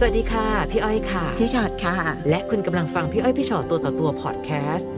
[0.00, 1.96] สวัสดีค่ะ พี่อ้อยค่ะ พี่ชอดค่ะ
[2.28, 4.90] และคุณกำลังฟังพี่อ้อยพี่ชอตตัวต่อตัวพอดแคสต์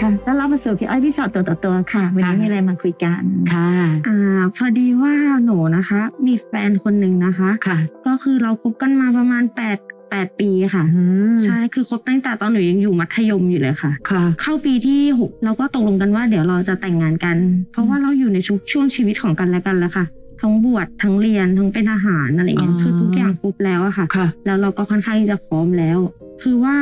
[0.00, 3.22] ค่ะต้อนรับมาสู่พี่อ้อยพี่ชอตตัวต่อตัวค่ะ วันนี้ค่ะมีอะไรมาคุยกัน
[3.52, 3.70] ค่ะ
[4.08, 5.14] อ่าพอดีว่า
[5.44, 9.78] หนูนะคะ มีแฟนคนหนึ่งนะคะค่ะ ก็คือเราคบกันมาประมาณแปด
[10.10, 11.02] แปดปีค่ะอื
[11.32, 17.36] มใช่ คือคบตั้งแต่ตอนหนูยังอยู่มัธยมอยู่เลยค่ะค่ะ เข้าปีที่หกเราก็ตกลงกันว่าเดี๋ยวเราจะแต่งงานกัน
[17.72, 20.04] เพราะว่าเราอยู่ในช่วงช่วงชีวิตของกันและกันแล้วค่ะ
[20.40, 25.98] ทั้งบวชทั้งเรียนทั้งเป็นทหารอะไรอย่างเงี้ยอ๋อคือทุกอย่างครบแล้วอะค่ะค่ะแล้วเราก็ค่อนข้างที่จะพร้อมแล้ว
[26.42, 26.76] คือว่า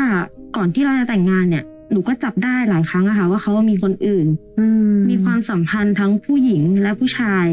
[0.57, 4.27] ก่อนที่เราจะแต่งงานเนี่ยหนูก็จับได้หลายครั้งอะค่ะว่าเขามีคนอื่น
[4.59, 7.47] อืมมีความสัมพันธ์ทั้งผู้หญิงและผู้ชาย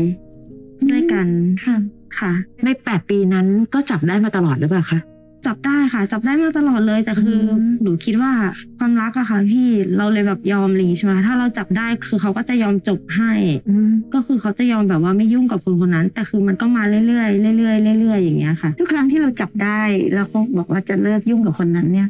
[0.91, 1.27] ด้วยกัน
[1.65, 1.77] ค่ะ
[2.19, 2.31] ค่ะ
[2.65, 4.99] ในแปดปีนั้นก็จับได้มาตลอดหรือเปล่าคะ
[5.47, 8.31] จับได้ค่ะ จับได้มาตลอดเลยแต่คืออมหนูคิดว่า
[8.77, 9.67] ความรักอะค่ะ พี่
[9.97, 13.31] เราเลยแบบยอมอะไรอย่างงี้ใช่ไหมถ้าเราจับได้คือเขาก็จะยอมจบให้
[13.69, 19.81] อืมก็คือเขาจะยอมแบบว่าไม่ยุ่งกับคนคนนั้น แต่คือมันก็มาเรื่อยๆเรื่อยๆเรื่อยๆอย่างเงี้ยค่ะ ทุกครั้งที่เราจับได้
[20.13, 22.09] แล้วเขาบอกว่าจะเลิกยุ่งกับคนนั้นเนี่ย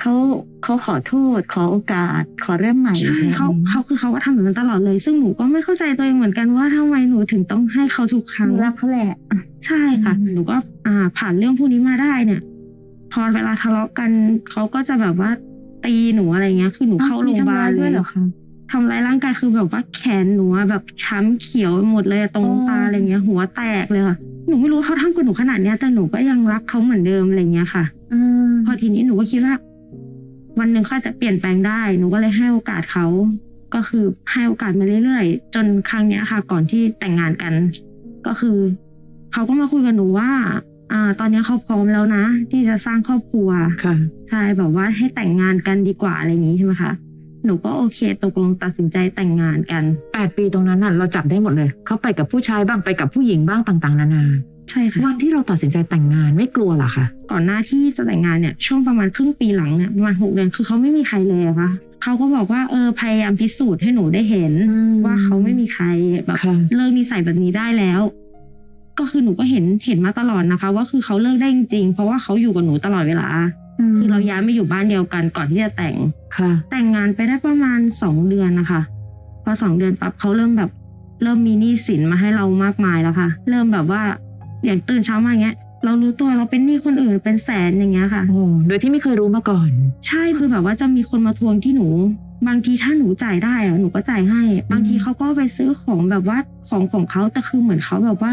[0.00, 0.14] เขา
[0.62, 9.10] เขาขอโทษ ขอโอกาส ขอเริ่มใหม่ใช่นี่ยเขาเขาคือเขาก็ทำแบบนั้นตลอดเลย ซึ่งหนูก็ไม่เข้าใจตัวเองเหมือนกันว่าทำไมหนูถึงต้องให้เขาทุกครั้งรักเขาแหละ
[9.66, 12.40] ใช่ค่ะอืมหนูก็อ่าผ่านเรื่องพวกนี้มาได้เนี่ย
[13.12, 14.10] พอเวลาทะเลาะกัน
[14.50, 15.30] เขาก็จะแบบว่า
[15.84, 18.22] ตีหนูอะไรเงี้ย คือหนูเข้าโรงพยาบาลมีทำร้ยเลด้วยยเหรอคะ
[18.70, 24.16] ทำร้ายร่างกายคือแบบว่าแขนหนูอะแบบช้ำเขียวไปหมดเลยตรงอ๋อตาอะไรเงี้ย หัวแตกเลยค่ะ
[24.48, 29.54] หนูไม่รู้เขาทำกับหนูขนาดเนี้ยแต่หนูก็ยังรักเขาเหมือนเดิมอะไรเงี้ยค่ะอืมพอทีนี้หนูก็คิดว่า
[30.58, 33.06] วันหนึ่งเขาอาจจะเปลี่ยนแปลงได้ หนูก็เลยให้โอกาสเขา
[33.74, 37.52] ก็คือให้โอกาสมาเรื่อยๆ จนครั้งเนี้ยค่ะ ก่อนที่แต่งงานกัน
[38.26, 38.58] ก็คือ
[39.32, 40.30] เขาก็มาคุยกับหนูว่า
[40.92, 43.48] อ่า ตอนเนี้ยเขาพร้อมแล้วนะ ที่จะสร้างครอบครัว
[43.84, 43.96] ค่ะ
[44.30, 46.92] ใช่แบบว่าให้แต่งงานกันดีกว่าอะไรอย่างนี้ใช่ไหมคะ
[47.44, 54.24] หนูก็โอเคตกลงตัดสินใจแต่งงานกันแปดปีตรงนั้นน่ะเราจับได้หมดเลย เขาไปกับผู้ชายบ้างไปกับผู้หญิงบ้างต่างๆ นานา
[54.70, 61.70] ใช่ค่ะวันที่เราตัดสินใจแต่งงานไม่กลัวเหรอคะก่อนหน้าที่จะแต่งงานเนี่ยช่วงประมาณครึ่งปีหลังเนี่ยประมาณหกเดือนคือเขาไม่มีใครเลยอะค่ะ
[62.02, 64.52] เขาก็บอกว่าเออพยายามพิสูจน์ให้หนูได้เห็น
[65.04, 65.84] ว่าเขาไม่มีใคร
[66.26, 68.00] แบบค่ะเลิกนิสัยแบบนี้ได้แล้ว
[69.00, 73.28] ก็คือหนูก็เห็นเห็นมาตลอดนะคะ ว่าคือเขาเลิกได้จริงๆเพราะว่าเขาอยู่กับหนูตลอดเวลา
[73.98, 75.94] คือเราย้ายมาอยู่บ้านเดียวกันก่อนที่จะแต่ง
[76.36, 78.80] ค่ะ แต่งงานไปได้ประมาณสองเดือนนะคะ
[79.44, 80.70] พอสองเดือนปั๊บเขาเริ่มแบบ
[81.22, 84.02] เริ่มมีหนี้สินมาให้เรามากมายแล้วค่ะ เริ่มแบบว่า
[84.64, 89.70] อย่างตื่นเช้ามาอย่างเงี้ยเรารู้ตัวเราเป็นหนี้คนอื่นเป็นแสนอย่างเงี้ยค่ะโอ้โดยที่ไม่เคยรู้มาก่อน
[90.06, 91.88] ใช่คือแบบว่าจะมีคนมาทวงที่หนู
[92.48, 96.38] บางทีถ้าหนูจ่ายได้อะหนูก็จ่ายให้ บางทีเขาก็ไปซื้อของแบบว่า
[96.68, 98.30] ของของเขาแต่คือเหมือนเขาแบบว่า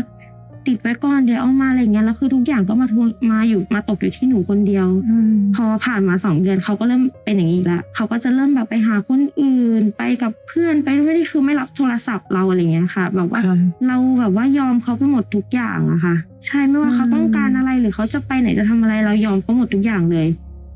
[0.67, 13.57] ติดไว้ก่อนเดี๋ยวเอามาอะไรเงี้ยแล้วคือทุกอย่างก็มาทวงมาอยู่มาตกอยู่ที่หนูคนเดียวอืมพอผ่านมาสองเดือนเขาก็เริ่มเป็นอย่างนี้อีกแล้วเขาก็จะเริ่มแบบไปหาคนอื่นไปกับเพื่อนไปไม่ได้คือไม่รับโทรศัพท์เราอะไรเงี้ยค่ะ แบบว่าค่ะ
[13.87, 20.27] เราแบบว่ายอมเขาไปหมดทุกอย่างอะค่ะ ใช่ไม่ว่าเขาอืมต้องการอะไรหรือเขาจะไปไหนจะทำอะไรเรายอมเขาหมดทุกอย่างเลย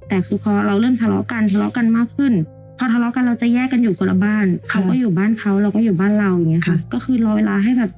[0.10, 2.34] แต่คือพอเราเริ่มทะเลาะกันทะเลาะกันมากขึ้น
[2.78, 7.92] พอทะเลาะกันเราจะแยกกันอยู่คนละบ้านค่ะเขาก็อยู่บ้านเขาเราก็อยู่บ้านเราอย่างเงี้ยค่ะค่ะก็คือรอเวลาให้แบบ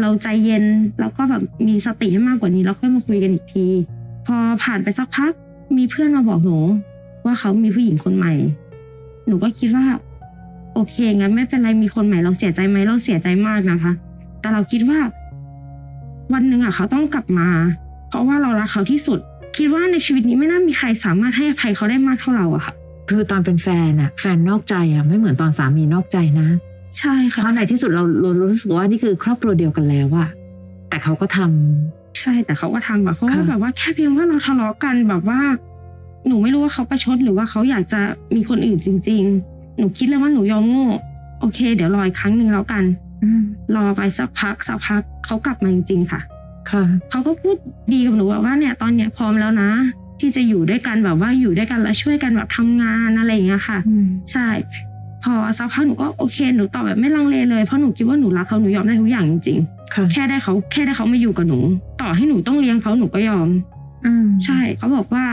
[0.00, 0.64] เราใจเย็น
[1.00, 3.66] แล้วก็แบบมีสติให้มากกว่านี้แล้วค่อยมาคุยกันอีกที
[4.26, 5.32] พอผ่านไปสักพัก
[5.76, 6.58] มีเพื่อนมาบอกหนู
[7.24, 8.32] ว่าเขามีผู้หญิงคนใหม่
[9.26, 9.84] หนูก็คิดว่า
[10.74, 13.92] โอเคงั้นไม่เป็นไรมีคนใหม่เราเสียใจไหมเราเสียใจมากนะคะ
[14.40, 14.98] แต่เราคิดว่า
[16.32, 17.48] วันหนึ่งอะเขาต้องกลับมา
[18.08, 19.18] เพราะว่าเรารักเขาที่สุด
[19.56, 22.74] คิดว่าในชีวิตนี้ไม่น่ามีใครสามารถให้อภัยเขาได้มากเท่าเราอะค่ะ
[23.08, 26.48] คือตอนเป็นแฟนอะแฟนนอกใจอะไม่เหมือนตอนสามีนอกใจนะ
[26.98, 30.28] ใช่เพค่ะราะในที่สุดเราเรารู้สึกว่านี่คือครอบครัวเดียวกันแล้วอะ
[30.88, 35.40] แต่เขาก็ทำใช่แต่เขาก็ทำแบบเพราะว่าค่ะแบบว่าแค่เพียงว่าเราทะเลาะกันแบบว่า
[36.26, 38.00] หนูไม่รู้ว่าเขาประชดหรือว่าเขาอยากจะ
[38.34, 40.86] มีคนอื่นจริง ๆ หนูคิดเลยว่าหนูยอมโง่
[41.40, 42.84] โอเค เดี๋ยวรออีกครั้งหนึ่งแล้วกัน
[43.22, 43.42] อืม
[43.74, 46.20] รอไปสักพักสักพักเขากลับมาจริงๆค่ะ
[46.70, 47.56] ค่ะเขาก็พูด
[47.92, 49.70] ดีกับหนูแบบว่าเนี่ยตอนเนี้ยพร้อมแล้วนะ
[50.20, 54.46] ที่จะอยู่ด้วยกันแบบว่าอยู่ด้วยกันแล้วช่วยกันแบบทำงานอะไรอย่างเงี้ยค่ะอืมใช่
[55.26, 59.58] พอสักพักหนูก็โอเคหนูตอบแบบไม่ลังเลเลยเพราะหนูคิดว่าหนูรักเขาหนูยอมได้ทุกอย่างจริง
[59.94, 61.58] ค่ะๆแค่ได้เขาแค่ได้เขามาอยู่กับหนู
[62.00, 63.48] ต่อให้หนูต้องเลี้ยงเขาหนูก็ยอม
[64.06, 65.24] อืมใช่เขาบอกว่า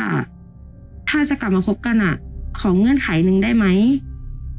[1.10, 2.16] ถ้าจะกลับมาคบกันอะ
[2.60, 3.66] ของเงื่อนไขหนึ่งได้ไหม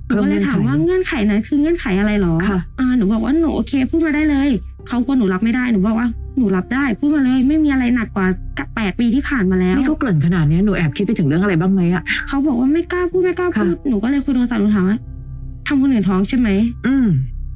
[0.07, 4.49] หนูก็เลยถามว่าเงื่อนไขนั้นคือเงื่อนไขอะไรหรอค่ะอ่าหนูบอกว่าหนูโอเค พูดมาได้เลย
[4.89, 8.27] เขาก็หนูรับไม่ได้หนูบอกว่าหนูรับได้พูดมาเลย ไม่มีอะไรหนักกว่า
[8.77, 14.99] แปดปีที่ผ่านมาแล้วนี่เขาเกริ่นขนาดเนี้ยหนูแอบคิดไปถึงเรื่องอะไรบ้างไหมอะเขาบอกว่าไม่กล้าพูดไม่กล้าพูดค่ะหนูก็เลยคุยโทรศัพท์หนูถามว่า
[15.67, 16.49] ทำคนอื่นท้องใช่ไหม
[16.87, 17.07] อืม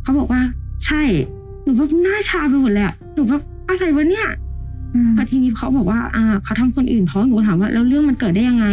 [0.02, 0.40] เขาบอกว่า
[0.86, 1.02] ใช่
[1.62, 4.28] หนูแบบหน้าชาไปหมดเลยอะหนูแบบอะไรวะเนี่ย
[4.94, 8.66] อืมพอทีนี้เขาบอกว่า อ่าเขาทำคนอื่นท้องหนูถามว่าแล้วเรื่องมันเกิดได้ยังไง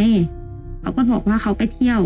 [0.81, 2.01] เขาก็บอกว่าเขาไปเที่ยว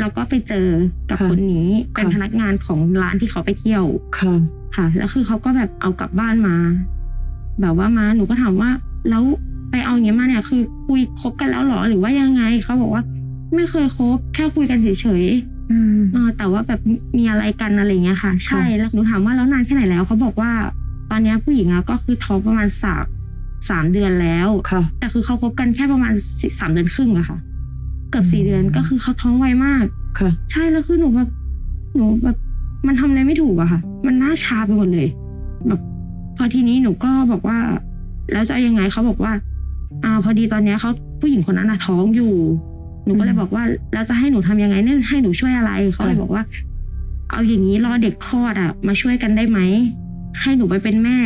[0.00, 0.66] แล้วก็ไปเจอ
[1.10, 3.84] กับค่ะคนนี้เป็นค่ะพนักงานของร้านที่เขาไปเที่ยว
[4.18, 4.34] ค่ะ
[4.76, 6.56] ค่ะ แล้วคือเขาก็แบบเอากลับบ้านมา
[7.60, 8.70] แบบว่ามาหนูก็ถามว่า
[9.08, 9.22] แล้ว
[9.70, 13.02] ไปเอาอย่างเงี้ยมาเนี่ย คือคุยคบกันแล้วเหรอหรือว่ายังไงเขาบอกว่า
[13.54, 14.88] ไม่เคยคบแค่คุยกันเฉ
[15.22, 15.57] ยๆอืม
[16.12, 16.80] เออแต่ว่าแบบ
[17.18, 20.50] มีอะไรกันอะไรเงี้ยค่ะ ใช่ค่ะแล้วหนูถามว่าแล้วนานแค่ไหนแล้วเขาบอกว่า
[21.10, 23.04] ตอนเนี้ยผู้หญิงอะก็คือท้องประมาณสาม
[23.68, 27.38] สามเดือนแล้วค่ะแต่คือเขาคบกันแค่ประมาณสี่สามเดือนครึ่งอะค่ะ
[28.10, 29.84] เกือบสี่อืมเดือนก็คือเขาท้องไวมาก
[30.18, 31.28] ค่ะ ใช่แล้วคือหนูแบบ
[31.96, 32.36] หนูแบบ
[32.86, 35.08] มันทำอะไรไม่ถูกอะค่ะ มันน่าชาไปหมดเลย
[35.66, 35.80] แบบ
[36.36, 37.58] พอทีนี้หนูก็บอกว่า
[38.32, 39.32] แล้วจะเอายังไงเขาบอกว่า
[40.04, 40.90] อ่า พอดีตอนเนี้ยเขา
[41.20, 42.34] ผู้หญิงคนนั้นอะท้องอยู่
[43.08, 46.42] หนูก็เลยบอกว่าแล้วจะให้หนูทำยังไงเนี่ยให้หนูช่วยอะไรเขาเลยค่ะบอกว่า
[47.30, 49.58] เอาอย่างนี้รอเด็กคลอดอะมาช่วยกันได้ไหม
[50.40, 51.18] ให้หนูไปเป็นแม่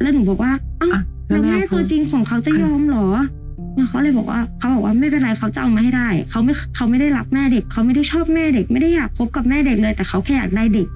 [0.00, 3.06] แล้วหนูบอกว่าอ้าวอะแล้วแม่เขาตัวจริงของเขาจะค่ะยอมเหรอ
[3.88, 10.88] เขาเลยบอกว่าเขาบอกว่าไม่เป็นไรเขาจะเอามาให้ได้เขาไม่เขาไม่ได้รักแม่เด็กเขาไม่ได้ชอบแม่เด็ก ไม่ได้อยากคบกับแม่เด็กเลย แต่เขาแค่อยากได้เด็ก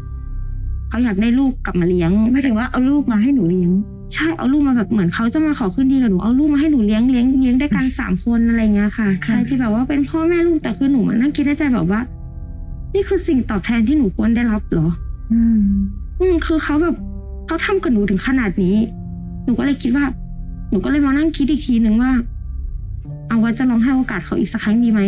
[0.89, 3.71] เขาอยากได้ลูกกลับมาเลี้ยงไม่ถึงว่าเอาลูกมาให้หนูเลี้ยง
[4.15, 12.01] ใช่เอาลูกมาแบบเหมือนเขาจะมาขอขึ้นดีกับหนูเอาลูกมาให้หนูเลี้ยงเลี้ยงเลี้ยงด้วยกันสามคนอะไรเงี้ยค่ะค่ะ ใช่ที่แบบว่าเป็นพ่อแม่ลูกแต่คือหนูมันนั่งคิดในใจแบบว่า
[12.95, 14.89] นี่คือสิ่งตอบแทนที่หนูควรได้รับเหรอ
[15.33, 15.61] อืม
[16.21, 16.97] อืมคือเขาแบบ
[17.47, 18.77] เขาทำกับหนูถึงขนาดนี้
[19.45, 20.05] หนูก็เลยคิดว่า
[20.71, 22.13] หนูก็เลยมานั่งคิดอีกทีหนึ่งว่า
[23.29, 25.01] เอาไว้จะลองให้โอกาสเขาอีกสักครั้งดีไหม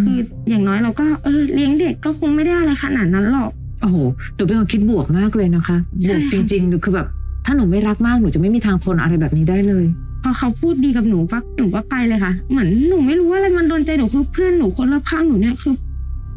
[0.00, 0.16] คือ
[0.48, 3.50] อย่างน้อยเราก็เออเลี้ยงเด็กก็คงไม่ได้อะไรขนาดนั้นหรอก
[3.82, 3.96] โอ้โห
[4.34, 7.08] หนูเป็นคนคิดบวกมากเลยนะคะใช่บวกจค่ะริงๆหนูคือแบบ
[7.44, 9.84] ถ้าหนูไม่รักมากหนูจะไม่มีทางทนอะไรแบบนี้ได้เลย
[10.22, 15.74] พอเขาพูดดีกับหนูปั๊บหนูก็ไปเลยค่ะ เหมือนหนูไม่รู้ว่าอะไรมันโดนใจหนูคือเพื่อนหนูคนรอบข้างหนูเนี่ยคือ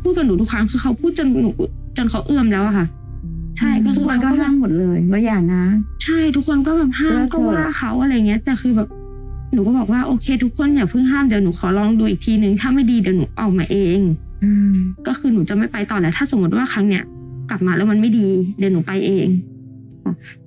[0.02, 1.52] พูดกับหนูทุกครั้งคือเขาพูดจนหนู
[1.98, 2.86] จนเขาเอื้อมแล้วอะค่ะ
[3.58, 5.64] ใช่ก็ทุคืกอคนเขาก็ก็แบห้าบมหมดเลยว่าอย่านะ
[6.04, 8.88] ใช่ทุกคนก็แบบห้ามเลิกก็เถอะว่าเขาอะไรเงี้ยแต่คือแบบ
[9.54, 14.00] หนูก็บอกว่าโอเค ทุกคนอย่าเพิ่งห้ามเดี๋ยวหนูขอลองดูอีกทีนึงถ้าไม่ดีเดี๋ยวหนูออกมาเอง
[14.44, 14.76] อืม
[15.08, 17.04] ก็คือหนูจะไม่ไปต่อแล้วถ้าสมมติว่าครั้งเนี้ย
[17.50, 19.55] กลับมาแล้วมันไม่ดี เดี๋ยวหนูไปเองค่ะ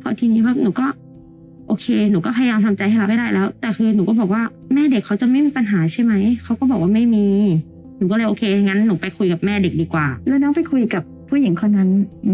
[0.00, 0.86] พอทีนี้ว่าหนูก็
[1.69, 4.42] โอเค หนูก็พยายามทำใจให้รับไม่ได้แล้ว แต่คือหนูก็บอกว่า
[4.75, 6.12] แม่เด็กเขาจะไม่มีปัญหาใช่ไหม
[6.44, 7.26] เขาก็บอกว่าไม่มี
[7.96, 11.88] หนูก็เลยโอเคงั้นหนูไปคุยกับแม่เด็กดีกว่า แล้วน้องไปคุยกับผู้หญิงคนนั้น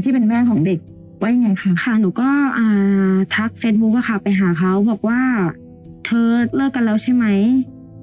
[0.05, 0.79] ที่เป็นแม่ของเด็ก
[1.21, 5.21] ว่ายังไงคะค่ะหนูก็อ่าทักเฟซบุ๊กอะค่ะ ไปหาเขาบอกว่า
[6.07, 7.27] เธอเลิกกันแล้วใช่ไหม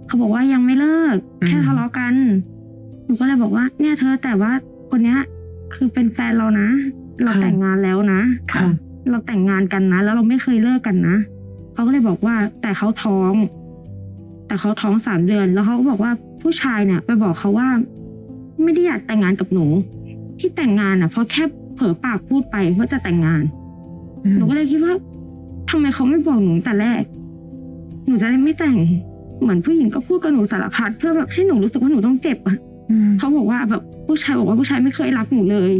[0.08, 1.16] เขาบอกว่ายังไม่เลิก
[1.48, 2.14] แค่ทะเลาะกัน
[3.06, 4.52] หนูก็เลยบอกว่า เนี่ยเธอแต่ว่า
[4.90, 5.20] คนเนี้ย
[5.74, 6.68] คือเป็นแฟนเรานะ
[7.24, 8.22] เราค่ะแต่งงานแล้วนะ
[8.54, 8.62] ค่ะ
[9.10, 11.16] เราแต่งงานกันนะ แล้วเราไม่เคยเลิกกันนะ
[11.74, 13.34] เขาก็เลยบอกว่าแต่เขาท้อง
[14.48, 16.12] แต่เขาท้องสามเดือน แล้วเขาก็บอกว่า
[16.42, 17.68] ผู้ชายเนี่ย ไปบอกเขาว่า
[18.64, 19.66] ไม่ได้อยากแต่งงานกับหนู
[20.40, 21.44] ที่แต่งงานอะ เพราะแค่
[21.76, 23.44] เผลอปากพูดไปว่าจะแต่งงาน
[24.36, 24.94] หนูก็เลยคิดว่า
[25.70, 27.04] ทำไมเขาไม่บอกหนูแต่แรก
[28.06, 28.78] หนูจะได้ไม่แต่ง
[29.42, 32.58] เหมือนผู้หญิงก็พูดกับหนูสารพัดเพื่อแบบให้หนูรู้สึกว่าหนูต้องเจ็บอะ
[32.92, 35.74] อืมเขาบอกว่าแบบผู้ชายบอกว่าผู้ชายไม่เคยรักหนูเลย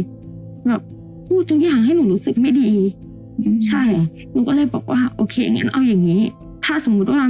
[0.68, 0.82] แบบ
[1.28, 2.70] พูดทุกอย่างให้หนูรู้สึกไม่ดี
[3.66, 3.82] ใช่
[4.32, 6.22] หนูก็เลยบอกว่า โอเคงั้นเอาอย่างนี้
[6.64, 7.22] ถ้าสมมุติว่า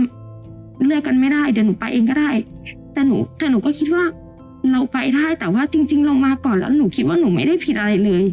[0.85, 2.31] เลือกกันไม่ได้เดี๋ยวหนูไปเองก็ได้
[2.93, 4.05] แต่หนูแต่หนูก็คิดว่า
[4.73, 8.25] เราไปได้แต่ว่าจริง ๆ เรามาก่อนแล้วหนูคิดว่าหนูไม่ได้ผิดอะไรเลย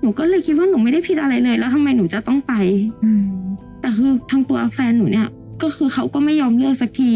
[0.00, 2.52] หนูก็เลยคิดว่าหนูไม่ได้ผิดอะไรเลย แล้วทำไมหนูจะต้องไป
[3.04, 3.22] อืม
[3.80, 5.28] แต่คือทางตัวแฟนหนูเนี่ย
[5.62, 7.10] ก็คือเขาก็ไม่ยอมเลือกสักที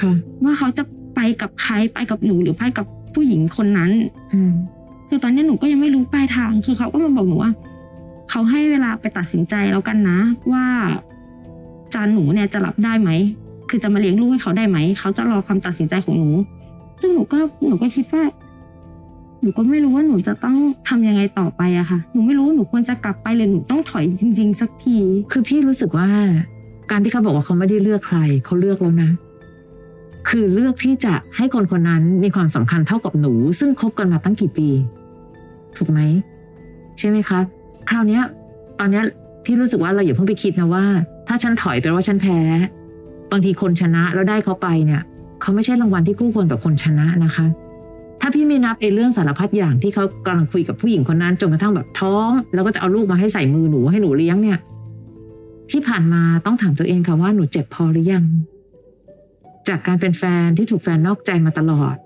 [0.00, 0.12] ค่ะ
[0.44, 0.82] ว่าเขาจะ
[1.14, 3.90] ไปกับใครไปกับหนูหรือไปกับผู้หญิงคนนั้น
[4.34, 4.52] อืม
[5.08, 7.52] คือตอนนี้หนูก็ยังไม่รู้ปลายทาง คือเขาก็มาบอกหนูว่า
[8.30, 10.18] เขาให้เวลาไปตัดสินใจแล้วกันนะ
[10.52, 10.66] ว่า
[11.94, 13.10] จานหนูเนี่ยจะรับได้ไหม
[13.68, 16.30] คือจะมาเลี้ยงลูกให้เขาได้ไหม เขาจะรอคำตัดสินใจของหนู
[17.00, 18.24] ซึ่งหนูก็หนูก็คิดว่า
[19.42, 20.56] หนูก็ไม่รู้ว่าหนูจะต้อง
[20.88, 24.96] ทำยังไงต่อไปอะค่ะ หนูไม่รู้หนูควรจะกลับไปหรือหนูต้องถอยจริง ๆ สักที
[25.32, 26.08] คือพี่รู้สึกว่า
[26.90, 29.10] การที่เขาบอกว่าเขาไม่ได้เลือกใครเขาเลือกแล้วนะ
[30.28, 34.68] คือเลือกที่จะให้คนคนนั้นมีความสำคัญเท่ากับหนู ซึ่งคบกันมาตั้งกี่ปี
[35.76, 36.00] ถูกไหม
[36.98, 37.40] ใช่ไหมคะ
[37.90, 38.22] คราวเนี้ย
[38.78, 39.04] ตอนเนี้ย
[39.44, 40.84] พี่รู้สึกว่าเราอย่าเพิ่งไปคิดนะว่า
[41.28, 42.38] ถ้าฉันถอยแปลว่าฉันแพ้
[43.30, 45.02] บางทีคนชนะแล้วได้เขาไปเนี่ย
[45.40, 47.46] เขาไม่ใช่รางวัลที่คู่ควรกับคนชนะนะคะ
[48.20, 54.58] ถ้าพี่ไม่นับไอ้เรื่องสารพัดอย่างที่เขากำลังคุยกับผู้หญิงคนนั้นจนกระทั่งแบบท้อง แล้วก็จะเอาลูกมาให้ใส่มือหนูให้หนูเลี้ยงเนี่ย
[55.70, 58.24] ที่ผ่านมาต้องถามตัวเองค่ะว่าหนูเจ็บพอหรือยัง
[59.68, 61.96] จากการเป็นแฟนที่ถูกแฟนนอกใจมาตลอด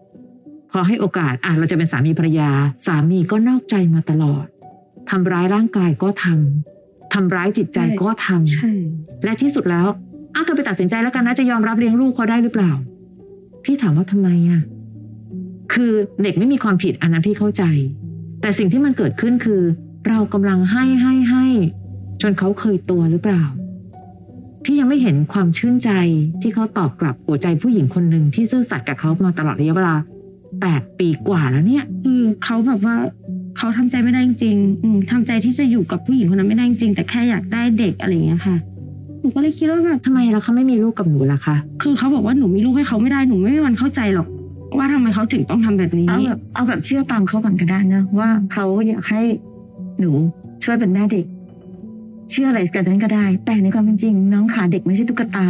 [0.72, 2.50] พอให้โอกาสอะเราจะเป็นสามีภรรยา
[2.86, 4.46] สามีก็นอกใจมาตลอด
[5.11, 8.70] ทำร้ายร่างกายก็ทำทำร้ายจิตใจก็ทำใช่
[9.25, 9.87] และที่สุดแล้ว
[10.34, 12.73] อ้าวเธอไปตัดสินใจแล้วกันนะจะยอมรับเลี้ยงลูกเขาได้หรือเปล่า
[13.64, 14.62] พี่ถามว่าทำไมอะ
[15.73, 15.92] คือ
[16.23, 17.64] เด็กไม่มีความผิดอันนั้นพี่เข้าใจ
[18.40, 19.62] แต่สิ่งที่มันเกิดขึ้นคือ
[20.08, 21.46] เรากำลังให้ให้ให้
[22.23, 23.42] จนเขาเคยตัวหรือเปล่า
[24.64, 25.90] พี่ยังไม่เห็นความชื่นใจ
[26.42, 29.94] ที่เขาตอบกลับหัวใจผู้หญิงคนหนึ่งที่ซื่อสัตย์กับเขามาตลอดระยะเวลา
[30.61, 32.96] แปดปีกว่าแล้วเนี่ยคือเขาแบบว่า
[33.56, 38.56] เขาทำใจไม่ได้จริงๆอืมทำใจที่จะอยู่กับผู้หญิงคนนั้นไม่ได้จริงๆแต่แค่อยากได้เด็กอะไรอย่างเงี้ยค่ะ
[39.20, 44.28] หนูก็เลยคิดว่าแบบทำไมแล้วเขาไม่มีลูกกับหนูล่ะคะ คือเขาบอกว่าหนูมีลูกให้เขาไม่ได้หนูไม่มีวันเข้าใจหรอก
[44.78, 49.23] ว่าทำไมเขาถึงต้องทำแบบนี้ เอาแบบเอาแบบเชื่อตามเขาก่อนก็ได้นะว่าเขาอยากให้
[50.00, 50.11] หนู
[50.64, 51.26] ช่วยเป็นแม่เด็ก
[52.30, 55.46] เชื่ออะไรกันนั้นก็ได้ แต่ในความเป็นจริง น้องขาเด็กไม่ใช่ตุ๊กตา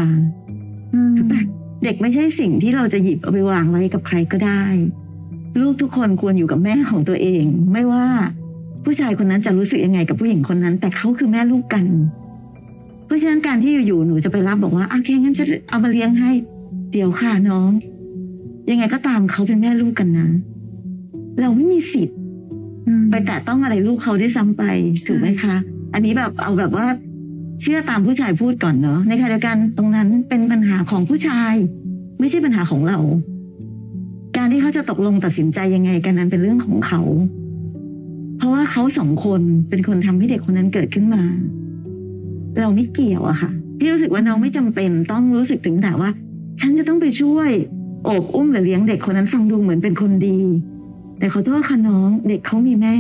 [0.94, 1.38] อืมแต่
[1.84, 4.62] เด็กไม่ใช่สิ่งที่เราจะหยิบเอาไปวางไว้กับใครก็ได้
[5.60, 8.04] ลูกทุกคนควรอยู่กับแม่ของตัวเอง ไม่ว่า
[8.84, 11.84] ผู้ชายคนนั้นจะรู้สึกยังไงกับผู้หญิงคนนั้น แต่เขาคือแม่ลูกกัน
[13.06, 16.30] เพราะฉะนั้นการที่อยู่ๆหนูจะไปรับบอกว่าโอเคงั้นจะเอามาเลี้ยงให้
[16.92, 17.70] เดี๋ยวค่ะน้อง
[18.70, 20.28] ยังไงก็ตามเขาเป็นแม่ลูกกันนะ
[21.40, 22.18] เราไม่มีสิทธิ์
[22.86, 24.62] อืมไปแตะต้องอะไรลูกเขาได้วยซ้ำไป
[25.06, 25.54] ถูกไหมคะ
[25.94, 26.86] อันนี้แบบเอาแบบว่า
[27.60, 31.54] เชื่อตามผู้ชายพูดก่อนเนาะในขณะเดียวกันตรงนั้นเป็นปัญหาของผู้ชาย
[32.20, 32.98] ไม่ใช่ปัญหาของเรา
[34.44, 37.00] การที่เขาจะตกลงตัดสินใจยังไงกันนั้นเป็นเรื่องของเขา
[38.36, 41.22] เพราะว่าเขาสองคนเป็นคนทำให้เด็กคนนั้นเกิดขึ้นมา
[42.60, 46.10] เราไม่เกี่ยวอะค่ะพี่รู้สึกว่าน้องไม่จำเป็นต้องรู้สึกถึงแต่ว่า
[46.60, 47.50] ฉันจะต้องไปช่วย
[48.04, 50.38] โอบอุ้มหรือเลี้ยงเด็กคนนั้นฟังดูเหมือนเป็นคนดี
[51.18, 52.96] แต่ขอโทษค่ะน้องเด็กเขามีแม่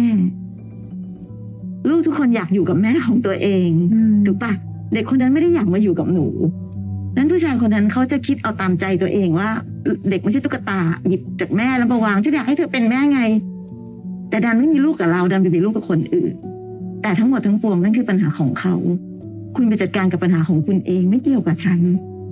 [1.88, 4.52] ลูกทุกคนอยากอยู่กับแม่ของตัวเองอืมถูกปะ
[4.94, 6.26] เด็กคนนั้นไม่ได้อยากมาอยู่กับหนู
[7.16, 9.48] นั้นผู้ชายคนนั้นเขาจะคิดเอาตามใจตัวเองว่า
[10.10, 13.20] เด็กไม่ใช่ตุ๊กตาหยิบจากแม่แล้วมาวางฉันอยากให้เธอเป็นแม่ไง
[14.30, 16.32] แต่ดันไม่มีลูกกับเราดันไปมีลูกกับคนอื่น
[17.02, 18.74] แต่ทั้งหมดทั้งปวงนั่นคือปัญหาของเขา
[19.56, 21.80] คุณไปจัดการกับปัญหาของคุณเองไม่เกี่ยวกับฉัน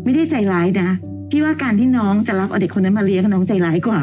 [0.05, 0.89] ไม่ได้ใจร้ายนะ
[1.31, 4.03] พี่ว่าการที่น้องจะรับเอาเด็กคนนั้นมาเลี้ยงน้องใจร้ายกว่า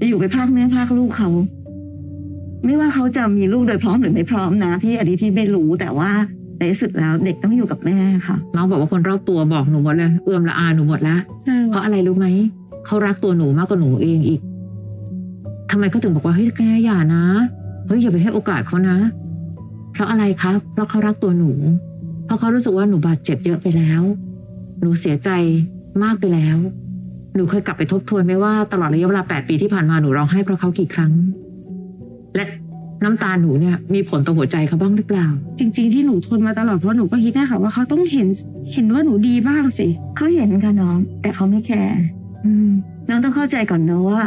[0.00, 1.30] จะอยู่ไปพากแม่พากลูกเขา
[2.64, 6.10] ไม่ว่าเขาจะมีลูกโดยพร้อมหรือไม่พร้อมนะพี่อันนี้พี่ไม่รู้แต่ว่า
[6.58, 12.26] ในที่สุดแล้วเด็กต้องอยู่กับแม่ค่ะ น้องบอกว่าคนรอบตัวบอกหนูหมดเลยเอื้อมละอาหนูหมดแล้วใช่เพราะอะไรรู้ไหม
[12.86, 14.40] เขารักตัวหนูมากกว่าหนูเองอีก
[15.70, 17.24] ทำไมเขาถึงบอกว่าเฮ้ยแกอย่านะ
[17.86, 18.96] เฮ้ยอย่าไปให้โอกาสเขานะ
[19.92, 21.50] เพราะอะไรคะเพราะเขารักตัวหนู
[22.24, 24.02] เพราะเขารู้สึกว่าหนูบาดเจ็บเยอะไปแล้ว
[24.80, 25.30] หนูเสียใจ
[26.02, 26.58] มากไปแล้ว
[27.34, 31.12] หนูเคยกลับไปทบทวนไหมว่าตลอดระยะเวลาแปดปีที่ผ่านมาหนูร้องไห้เพราะเขากี่ครั้ง
[32.34, 32.44] และ
[33.02, 35.26] น้ำตาหนูเนี่ยมีผลต่อหัวใจเขาบ้างหรือเปล่า
[35.58, 38.28] จริง ๆ ที่หนูทนมาตลอดเพราะหนูก็คิดแน่ค่ะว่าเขาต้องเห็น
[38.72, 39.86] เห็นว่าหนูดีบ้างสิ
[40.16, 41.98] เขาเห็นค่ะน้อง แต่เขาไม่แคร์
[42.44, 42.70] อืม
[43.08, 44.20] น้องต้องเข้าใจก่อนนะว่า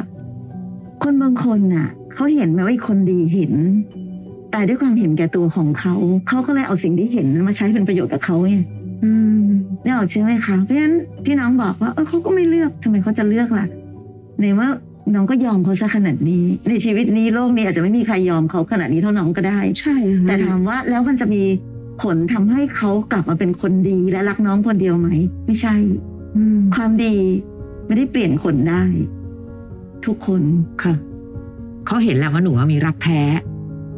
[1.03, 3.53] คนบางคนน่ะเขาเห็นไหมว่าอีกคนดีเห็น
[4.51, 5.95] แต่ด้วยความเห็นแก่ตัวของเขา
[6.27, 8.55] เขาก็เลยเอาสิ่งที่เห็นมาใช้เป็นประโยชน์กับเขาไง
[9.03, 9.11] อื
[9.43, 9.45] ม
[9.83, 10.95] นี่ออกใช่ไหมคะเพราะฉะนั้น
[11.25, 13.65] ที่น้องบอกว่าเออเขาก็ไม่เลือกทำไมเขาจะเลือกล่ะ
[14.39, 14.69] ในเมื่อ
[15.13, 21.43] น้องก็ยอมเขาซะขนาดนี้ ในชีวิตนี้โลกนี้อาจจะไม่มีใครยอมเขาขนาดนี้เท่าน้องก็ได้ ใช่ค่ะแต่ถามว่าแล้วมันจะมี
[22.01, 25.09] ผลทำให้เขากลับมาเป็นคนดีและรักน้องคนเดียวไหม
[25.45, 25.75] ไม่ใช่
[26.35, 27.15] อืมความดี
[27.87, 28.83] ไม่ได้เปลี่ยนคนได้
[30.05, 30.41] ทุกคน
[30.83, 30.93] ค่ะ
[31.87, 33.21] เขาเห็นแล้วว่าหนูว่ามีรักแท้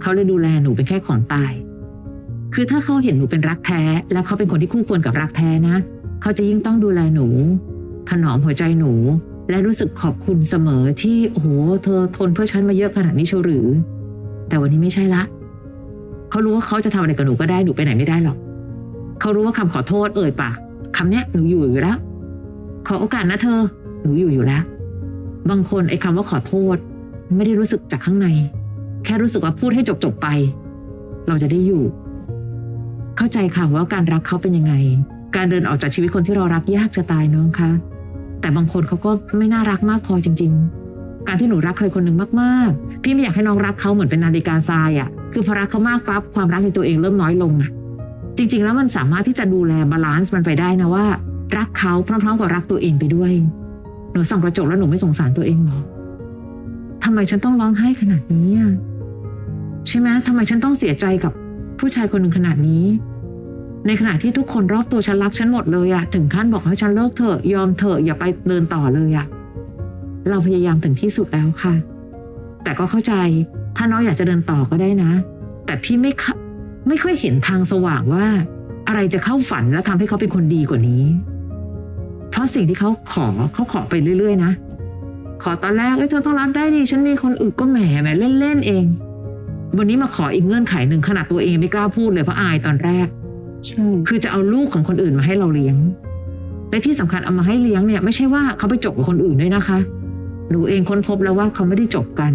[0.02, 1.52] เขาเลยดูแลหนูเป็นแค่ของตาย
[2.54, 5.78] คือถ้าเขาเห็นหนูเป็นรักแท้ แล้วเขาเป็นคนที่คู่ควรกับรักแท้นะ
[6.22, 7.28] เขาจะยิ่งต้องดูแลหนู
[8.10, 8.94] ถนอมหัวใจหนู
[9.50, 11.48] และรู้สึกขอบคุณเสมอที่โอ้โห
[11.84, 13.68] เธอทนเพื่อฉันมาเยอะขนาดนี้เชียวหรือ
[14.48, 15.24] แต่วันนี้ไม่ใช่ละ
[16.30, 18.38] เขารู้ว่าเขาจะทำอะไรกับหนูก็ได้หนูไปไหนไม่ได้หรอก
[19.20, 20.56] เขารู้ว่าคำขอโทษเอ่ยปาก
[20.96, 21.98] คำเนี้ยหนูอยู่อยู่แล้ว
[22.88, 23.60] ขอโอกาสนะเธอ
[24.02, 24.64] หนูอยู่อยู่แล้ว
[25.50, 26.78] บางคนไอ้คำว่าขอโทษ
[27.36, 28.28] ไม่ได้รู้สึกจากข้างใน
[29.04, 30.28] แค่รู้สึกว่าพูดให้จบจบไป
[31.28, 31.84] เราจะได้อยู่
[33.18, 34.74] เข้าใจค่ะว่าการรักเขาเป็นยังไง
[35.36, 37.70] การเดินออกจากชีวิตคนที่เรารักยากจะตายน้องคะ
[38.42, 40.52] แต่บางคนเขาก็ไม่น่ารักมากพอจริง
[40.90, 47.70] ๆ การที่หนูรักใครคนหนึ่งมากๆ พี่ไม่อยากให้น้องรักเขาเหมือนเป็นนาฬิกาทรายอะ่ะ คือพอรักเขามากปั๊บความรักในตัวเองเริ่มน้อยลงอะ่ะ
[48.38, 51.06] จริง ๆ แล้วมันสามารถที่จะดูแลบาลานซ์มันไปได้นะว่า
[51.58, 53.32] รักเขาพร้อมๆกับรักตัวเองไปด้วย
[54.12, 55.80] หนูส่องกระจกแล้วหนูไม่สงสารตัวเองหรอ
[57.04, 58.74] ทำไมฉันต้องร้องไห้ขนาดนี้อะ
[59.88, 61.34] ใช่ไหมทำไมฉันต้องเสียใจกับ
[61.80, 62.84] ผู้ชายคนหนึ่งขนาดนี้
[63.88, 69.28] ในขณะที่ทุกคนรอบตัวฉันรักฉันหมดเลยอะถึงขั้นบอกให้ฉันเลิกเถอะยอมเถอะอย่าไปเดินต่อเลยอะ
[70.30, 71.74] เราพยายามถึงที่สุดแล้วค่ะ
[72.64, 73.14] แต่ก็เข้าใจ
[73.76, 75.12] ถ้าน้องอยากจะเดินต่อก็ได้นะ
[75.66, 76.12] แต่พี่ไม่
[76.88, 78.26] ไม่ค่อยเห็นทางสว่างว่า
[78.88, 81.04] อะไรจะเข้าฝันแล้วทำให้เขาเป็นคนดีกว่านี้
[82.30, 84.52] เพราะสิ่งที่เขาขอเขาขอไปเรื่อย ๆ นะ
[85.44, 88.08] ขอตอนแรกเอ้ยเธอต้องรับได้ดิฉันมีคนอื่นก็แหมแหม
[88.40, 88.86] เล่นๆเอง
[89.78, 93.08] วันนี้มาขออีกเงื่อนไขหนึ่งขนาดตัวเองไม่กล้าพูดเลยเพราะอายตอนแรก
[94.08, 95.76] คือจะเอาลูกของคนอื่นมาให้เราเลี้ยง
[96.70, 99.78] และที่สำคัญเอามาให้เลี้ยงเนี่ย ไม่ใช่ว่าเขาไปจบกับคนอื่นด้วยนะคะ
[100.52, 102.34] หนูเองค้นพบแล้วว่าเขาไม่ได้จบกัน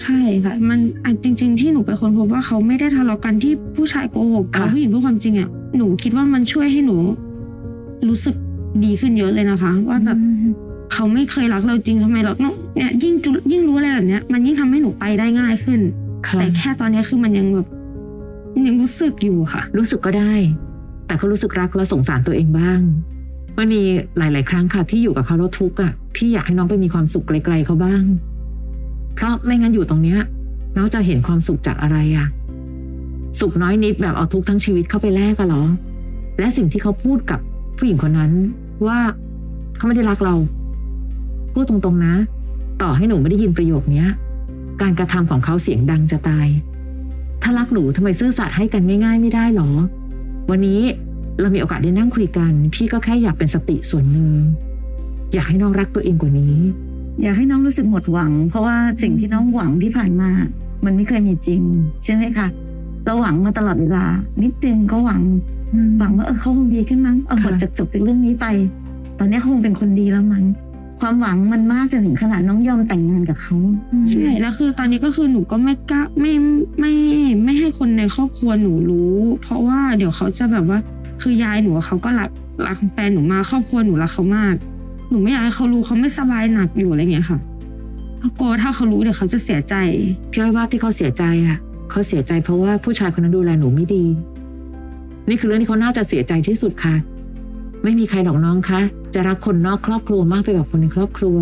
[0.00, 6.96] ใช่ค่ะ มันอะจริง ๆ ที่หนูไปค้นพบว่าเขาไม่ได้ทะเลาะกันที่ผู้ชายโกหกกับค่ะผู้หญิงพูดความจริงอะหนูคิดว่ามันช่วยให้หนู
[8.08, 8.34] รู้สึก
[8.84, 10.18] ดีขึ้นเยอะเลยนะคะ ว่าแบบ
[10.92, 15.80] เขาไม่เคยรักเราจริงทำไมเราต้องเนี่ยยิ่งจุยิ่งรู้อะไรแบบเนี้ย มันยิ่งทำให้หนูไปได้ง่ายขึ้น
[16.26, 17.66] ค่ะแต่แค่ตอนเนี้ยคือมันยังแบบ
[18.64, 20.32] ยังรู้สึกอยู่ค่ะ รู้สึกก็ได้
[21.06, 22.80] แต่ก็รู้สึกรักและสงสารตัวเองบ้าง
[23.58, 23.82] มันมี
[24.18, 28.02] หลาย ๆ ครั้งค่ะ ที่อยู่กับเขาแล้วทุกข์อะพี่อยากให้น้องไปมีความสุขไกล ๆเขาบ้าง
[29.14, 30.20] เพราะไม่งั้นอยู่ตรงเนี้ย
[30.76, 32.26] น้องจะเห็นความสุขจากอะไรอะ
[33.40, 35.64] สุขน้อยนิดแบบเอาทุกทั้งชีวิตเข้าไปแลกกันหรอ
[36.38, 37.40] และสิ่งที่เขาพูดกับ
[37.76, 38.32] ผู้หญิงคนนั้น
[38.86, 38.98] ว่า
[39.76, 40.34] เขาไม่ได้รักเรา
[41.52, 42.14] พูดตรงๆนะ
[42.82, 44.08] ต่อให้หนูไม่ได้ยินประโยคเนี้ย
[44.82, 46.46] การกระทำของเขาเสียงดังจะตาย
[47.42, 49.70] ถ้ารักหนูทำไมซื่อสัตย์ให้กันง่าย ๆ ไม่ได้หรอ
[50.50, 50.80] วันนี้
[51.40, 54.30] เรามีโอกาสได้นั่งคุยกัน พี่ก็แค่อยากเป็นสติส่วนหนึ่ง
[55.32, 56.56] อยากให้น้องรักตัวเองกว่านี้
[57.22, 60.30] อยากให้น้องรู้สึกหมดหวัง เพราะว่าสิ่งที่น้องหวังที่ผ่านมา
[60.84, 61.62] มันไม่เคยมีจริง
[62.04, 62.46] ใช่ไหมคะ
[63.04, 64.06] เราหวังมาตลอดเวลา
[64.42, 65.22] นิดนึงก็หวัง
[65.98, 68.46] หวังว่าเออเขาคงดีขึ้นมั้งเอาหมดค่ะจากจบจากเรื่องนี้ไป
[69.18, 70.44] ตอนนี้เขาคงเป็นคนดีแล้วมั้ง
[71.00, 73.56] ความหวังมันมากจนถึงขนาดน้องยอมแต่งงานกับเขา
[74.10, 76.32] ใช่แล้วคือตอนนี้ก็คือหนูก็ไม่กล้าไม่
[76.80, 76.95] ไม่ไม่ให้
[77.76, 80.78] คนในครอบครัวหนูรู้ เพราะว่าเดี๋ยวเขาจะแบบว่า
[81.22, 82.30] คือยายหนูเขาก็รัก
[82.66, 84.54] รักแฟนหนูมากครอบครัวหนูรักเขามาก
[85.10, 87.38] หนูไม่อยากให้เขารู้เขาไม่สบายหนักอยู่อะไรเงี้ยค่ะ
[88.18, 89.74] เพราะกลัวถ้าเขารู้เดี๋ยวเขาจะเสียใจ
[90.30, 91.58] พี่อ้อยว่าที่เขาเสียใจอะ
[91.90, 94.04] เขาเสียใจเพราะว่าผู้ชายคนนั้นดูแลหนูไม่ดี
[95.28, 96.94] นี่คือเรื่องที่เขาน่าจะเสียใจที่สุดค่ะ
[97.82, 98.80] ไม่มีใครหรอกน้องคะ
[99.14, 101.36] จะรักคนนอกครอบครัวมากไปกว่าคนในครอบครัว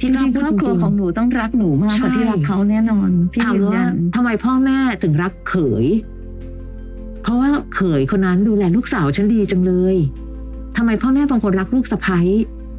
[0.00, 5.86] จริงๆครอบครัวของหนูต้องรักหนูมากกว่าที่รักเขาแน่นอนพี่ถามยืนว่ายันทำไมพ่อแม่ถึงรักเขย
[7.22, 9.96] เพราะว่าเขยคนนั้นดูแลลูกสาวฉันดีจังเลย
[10.76, 12.20] ทำไมพ่อแม่บางคนรักลูกสะใภ้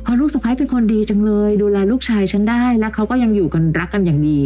[0.04, 4.40] เพราะลูกสะใภ้เป็นคนดีจังเลย ดูแลลูกชายฉันได้ และเขาก็ยังอยู่กันรักกันอย่างดี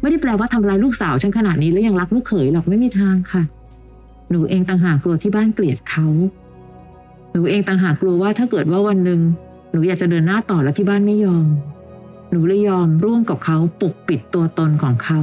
[0.00, 3.42] ไม่ได้แปลว่าทำลายลูกสาวฉันขนาดนี้แล้วยังรักลูกเขยหรอกไม่มีทางค่ะ
[4.30, 6.06] หนูเองต่างหากกลัวที่บ้านเกลียดเขา
[7.32, 9.20] หนูเองต่างหากกลัวว่าถ้าเกิดว่าวันหนึ่ง
[9.72, 11.46] หนูอยากจะเดินหน้าต่อแล้วที่บ้านไม่ยอม
[12.30, 15.20] หนูเลยยอมร่วมกับเขาปกปิดตัวตนของเขา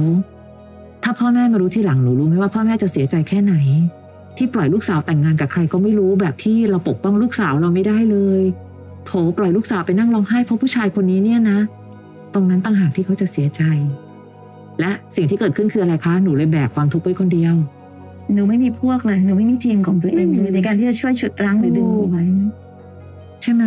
[1.02, 3.54] ถ้าพ่อแม่มารู้ที่หลังหนูรู้ไหมว่าพ่อแม่จะเสียใจแค่ไหน
[4.36, 8.42] ที่ปล่อยลูกสาวแต่งงานกับใครก็ไม่รู้แบบที่เราปกป้องลูกสาวเราไม่ได้เลย
[9.06, 11.58] โถปล่อยลูกสาวไปนั่งร้องไห้เพราะผู้ชายคนนี้เนี่ยนะ
[12.34, 13.62] ตรงนั้นต่างหากที่เขาจะเสียใจ
[14.80, 17.54] และสิ่งที่เกิดขึ้นคืออะไรคะหนูเลยแบกความทุกข์ไว้คนเดียว
[18.34, 22.24] หนูไม่มีพวกเลยหนูไม่มีทีมของตัวเองไม่มีเลยในการที่จะช่วยฉุดรั้งหรือดึงเอาไว้
[23.42, 23.64] ใช่ไหม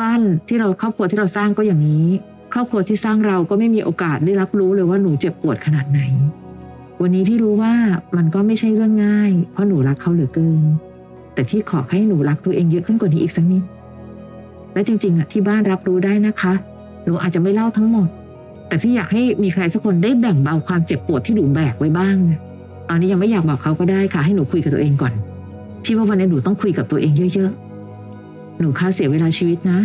[0.00, 6.00] บ้านที่เราครอบครัวที่เราสร้างก็อย่างนี้ค รอบครัวที่สร้างเราก็ไม่มีโอกาสได้รับรู้เลยว่าหนูเจ็บปวดขนาดไหน
[7.02, 7.72] วันนี้พี่รู้ว่า
[8.16, 10.62] มันก็ไม่ใช่เรื่องง่าย เพราะหนูรักเขาเหลือเกิน
[11.34, 13.62] แต่พี่ขอให้หนูรักตัวเองเยอะขึ้นกว่านี้อีกสักนิด
[14.72, 16.52] และจริงๆอะที่บ้านรับรู้ได้นะคะ
[17.04, 18.08] หนูอาจจะไม่เล่าทั้งหมด
[18.68, 22.40] แต่พี่อยากให้มีใครสักคนได้แบ่งเบาความเจ็บปวดที่หนูแบกไว้บ้างนะ
[22.88, 25.12] ตอนนี้ยังไม่อยากบอกเขาก็ได้ค่ะ ให้หนูคุยกับตัวเองก่อน
[25.84, 29.78] พี่ว่าวันนี้หนูต้องคุยกับตัวเองเยอะๆ หนูค่าเสียเวลาชีวิตนะ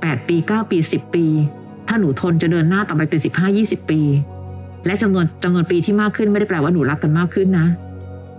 [0.00, 1.26] แปดปีเก้าปีสิบปี
[1.92, 4.00] ถ้าหนูทนจะเดินหน้าต่อไปเป็นสิบห้ายี่สิบปี
[4.86, 7.66] และจำนวนจำนวนปีที่มากขึ้นไม่ได้แปลว่าหนูรักกันมากขึ้นนะ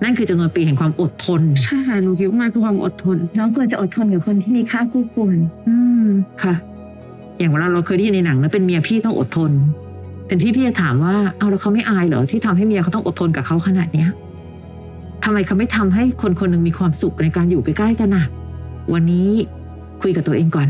[0.04, 5.38] นั่นคือจำนวนปีแห่งความอดทนใช่ค่ะหนูคิดว่ามันคือความอดทน น้องควรจะอดทนกับคนที่มีค่าคู่ควร
[5.68, 6.08] อืม
[6.44, 6.54] ค่ะ
[7.38, 9.52] อย่างเวลาเราเคยได้ยินในหนังนะเป็นเมียพี่ต้องอดทน
[10.28, 14.10] เป็นที่พี่จะถามว่าเอาแล้วเขาไม่อายเหรอที่ทำให้เมียเขาต้องอดทนกับเขาขนาดเนี้ย
[15.24, 18.26] ทำไมเขาไม่ทำให้คนคนหนึ่งมีความสุขในการอยู่ใกล้ๆกันน่ะ
[18.94, 19.28] วันนี้
[20.02, 20.68] คุยกับตัวเองก่อน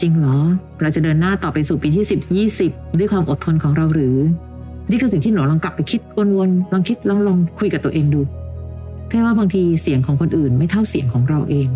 [0.00, 0.38] จริงเหรอ
[0.80, 4.16] เราจะเดินหน้าต่อไปสู่ปีที่สิบยี่สิบด้วยความอดทนของเราหรือ
[4.90, 6.00] นี่คือสิ่งที่หนูลองกลับไปคิด
[6.36, 8.20] วนๆลองคิดลองลองคุยกับตัวเองดู
[9.08, 11.68] แค่ว่าบางทีเสียงของคนอื่นไม่เท่าเสียงของเราเอง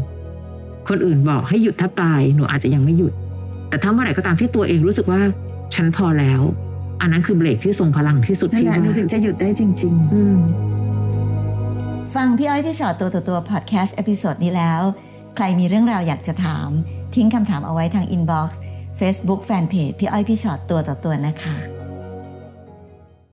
[0.89, 3.13] คนอื่นบอกให้หยุดถ้าตายหนูอาจจะยังไม่หยุด
[3.69, 5.21] แต่ถ้าเมื่อไหร่ก็ตามที่ตัวเองรู้สึกว่า
[5.75, 6.41] ฉันพอแล้ว
[7.01, 10.39] อันนั้นคือเบรกที่ทรงพลังที่สุดนั่นที่แหละว่าหนูถึงจะหยุดได้จริง ๆ อืม
[12.15, 14.83] ฟังพี่อ้อยพี่ฉอดตัวต่อตัวพอดแคสต์ episode นี้แล้ว
[15.37, 16.71] ใครมีเรื่องราวอยากจะถาม
[17.15, 18.61] ทิ้งคำถามเอาไว้ทาง inbox
[18.97, 21.78] เฟซบุ๊กแฟนเพจพี่อ้อยพี่ฉอดตัวต่อตัวนะคะ